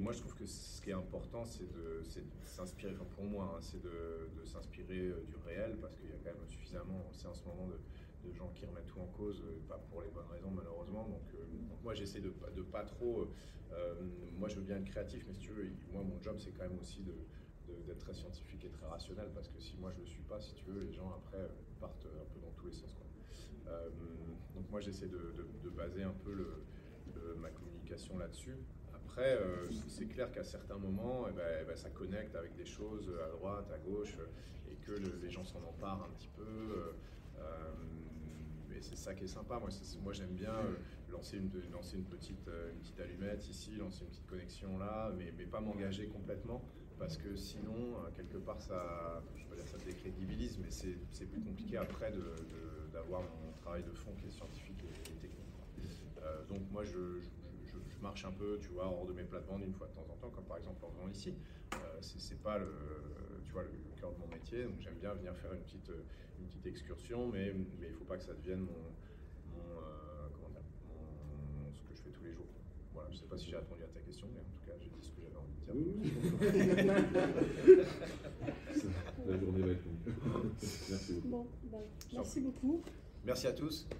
moi 0.00 0.12
je 0.12 0.20
trouve 0.20 0.34
que 0.34 0.46
ce 0.46 0.80
qui 0.80 0.90
est 0.90 0.94
important, 0.94 1.44
c'est 1.44 1.70
de, 1.70 2.02
s'inspirer, 2.42 2.94
pour 3.14 3.24
moi, 3.24 3.54
hein, 3.56 3.60
c'est 3.60 3.82
de, 3.82 4.44
s'inspirer 4.44 5.08
euh, 5.08 5.22
du 5.26 5.36
réel, 5.46 5.76
parce 5.80 5.94
qu'il 5.96 6.08
y 6.08 6.12
a 6.12 6.16
quand 6.24 6.38
même 6.38 6.48
suffisamment 6.48 7.06
aussi 7.10 7.26
en 7.26 7.34
ce 7.34 7.44
moment 7.44 7.66
de, 7.66 7.78
gens 8.32 8.50
qui 8.54 8.66
remettent 8.66 8.86
tout 8.86 9.00
en 9.00 9.06
cause, 9.06 9.42
pas 9.68 9.78
pour 9.90 10.02
les 10.02 10.08
bonnes 10.08 10.28
raisons 10.30 10.50
malheureusement. 10.50 11.08
Donc, 11.08 11.22
moi 11.82 11.94
j'essaie 11.94 12.20
de, 12.20 12.32
de 12.54 12.62
pas 12.62 12.84
trop 12.84 13.28
euh, 13.72 13.94
moi, 14.38 14.48
je 14.48 14.56
veux 14.56 14.62
bien 14.62 14.76
être 14.76 14.84
créatif, 14.84 15.24
mais 15.26 15.34
si 15.34 15.40
tu 15.40 15.50
veux, 15.50 15.70
moi, 15.92 16.02
mon 16.02 16.20
job, 16.22 16.36
c'est 16.38 16.50
quand 16.52 16.64
même 16.64 16.78
aussi 16.80 17.02
de, 17.02 17.14
d'être 17.86 17.98
très 17.98 18.14
scientifique 18.14 18.64
et 18.64 18.70
très 18.70 18.86
rationnel, 18.86 19.28
parce 19.34 19.48
que 19.48 19.60
si 19.60 19.76
moi 19.76 19.92
je 19.92 20.00
le 20.00 20.06
suis 20.06 20.22
pas, 20.22 20.40
si 20.40 20.54
tu 20.54 20.64
veux, 20.64 20.80
les 20.80 20.92
gens 20.92 21.08
après 21.10 21.48
partent 21.78 22.06
un 22.06 22.34
peu 22.34 22.40
dans 22.40 22.50
tous 22.50 22.66
les 22.66 22.72
sens. 22.72 22.92
Quoi. 22.94 23.06
Euh, 23.72 23.88
donc 24.54 24.68
moi 24.70 24.80
j'essaie 24.80 25.06
de, 25.06 25.70
baser 25.70 26.02
un 26.02 26.14
peu 26.24 26.64
ma 27.38 27.50
communication 27.50 28.18
là-dessus. 28.18 28.56
Après, 28.92 29.36
euh, 29.36 29.68
c'est 29.88 30.06
clair 30.06 30.32
qu'à 30.32 30.42
certains 30.42 30.78
moments, 30.78 31.26
eh 31.28 31.32
ben, 31.32 31.58
eh 31.62 31.64
ben, 31.64 31.76
ça 31.76 31.90
connecte 31.90 32.34
avec 32.34 32.54
des 32.56 32.64
choses 32.64 33.12
à 33.24 33.30
droite, 33.30 33.70
à 33.72 33.78
gauche, 33.78 34.16
et 34.70 34.74
que 34.84 34.92
les 34.92 35.30
gens 35.30 35.44
s'en 35.44 35.62
emparent 35.62 36.02
un 36.02 36.12
petit 36.16 36.30
peu. 36.36 36.92
Et 38.74 38.80
c'est 38.80 38.96
ça 38.96 39.14
qui 39.14 39.24
est 39.24 39.28
sympa. 39.28 39.58
Moi, 39.58 39.68
moi 40.02 40.12
j'aime 40.12 40.34
bien 40.34 40.54
lancer 41.10 41.36
une, 41.36 41.50
lancer 41.72 41.96
une, 41.96 42.04
petite, 42.04 42.48
euh, 42.48 42.72
petite 42.80 43.00
allumette 43.00 43.48
ici, 43.48 43.74
lancer 43.76 44.02
une 44.02 44.10
petite 44.10 44.26
connexion 44.26 44.78
là, 44.78 45.12
mais, 45.16 45.32
mais 45.36 45.44
pas 45.44 45.60
m'engager 45.60 46.06
complètement, 46.06 46.62
parce 46.98 47.16
que 47.16 47.34
sinon, 47.36 47.74
euh, 47.74 48.10
quelque 48.14 48.38
part, 48.38 48.60
ça, 48.60 49.22
ça 49.66 49.78
décrédibilise, 49.84 50.58
mais 50.58 50.70
c'est 50.70 51.26
plus 51.26 51.40
compliqué 51.40 51.76
après 51.76 52.12
d'avoir 52.92 53.22
de, 53.22 53.28
mon 53.44 53.52
travail 53.60 53.82
de 53.82 53.92
fond 53.92 54.12
qui 54.20 54.26
est 54.26 54.30
scientifique 54.30 54.82
et, 54.84 55.12
technique. 55.14 55.30
Euh, 56.22 56.44
donc 56.46 56.60
moi, 56.70 56.84
je, 56.84 57.20
marche 58.02 58.24
un 58.24 58.32
peu, 58.32 58.58
tu 58.60 58.68
vois, 58.68 58.86
hors 58.86 59.06
de 59.06 59.12
mes 59.12 59.24
plates-bandes 59.24 59.62
une 59.62 59.74
fois 59.74 59.88
de 59.88 59.94
temps 59.94 60.06
en 60.10 60.16
temps, 60.16 60.30
comme 60.30 60.44
par 60.44 60.58
exemple 60.58 60.84
en 60.84 60.88
venant 60.90 61.08
ici. 61.08 61.34
Euh, 61.74 61.76
c'est 62.00 62.42
pas 62.42 62.58
le, 62.58 62.72
tu 63.44 63.52
vois, 63.52 63.62
le, 63.62 63.70
cœur 64.00 64.12
de 64.12 64.18
mon 64.18 64.28
métier, 64.28 64.64
donc 64.64 64.80
j'aime 64.80 64.98
bien 64.98 65.12
venir 65.14 65.36
faire 65.36 65.52
une 65.52 65.60
petite, 65.60 65.90
une 66.38 66.46
petite 66.46 66.66
excursion, 66.66 67.28
mais 67.28 67.52
il 67.80 67.88
ne 67.88 67.92
faut 67.94 68.04
pas 68.04 68.16
que 68.16 68.24
ça 68.24 68.32
devienne 68.32 68.60
mon, 68.60 68.94
je 73.10 73.16
ne 73.16 73.20
sais 73.20 73.26
pas 73.26 73.36
si 73.36 73.50
j'ai 73.50 73.56
répondu 73.56 73.82
à 73.82 73.86
ta 73.86 74.00
question, 74.00 74.28
mais 74.32 74.40
en 74.40 74.44
tout 74.44 74.60
cas, 74.64 74.72
j'ai 74.78 74.88
dit 74.88 75.02
ce 75.02 75.10
que 75.10 75.20
j'avais 75.20 75.36
envie 75.36 75.54
de 75.56 75.64
dire. 75.64 76.94
La 79.26 79.38
journée 79.38 79.62
va 79.62 79.72
être 79.72 79.84
longue. 79.84 79.96
Merci 80.90 81.12
beaucoup. 81.14 81.28
Bon, 81.28 81.46
bah, 81.70 81.78
merci 82.12 82.40
beaucoup. 82.40 82.82
Merci 83.24 83.46
à 83.46 83.52
tous. 83.52 83.86